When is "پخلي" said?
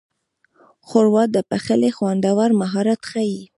1.49-1.91